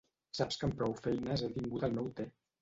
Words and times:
Saps 0.37 0.55
que 0.61 0.65
amb 0.67 0.77
prou 0.79 0.95
feines 1.01 1.45
he 1.49 1.51
tingut 1.59 1.87
el 1.91 1.95
meu 2.01 2.09
te. 2.23 2.29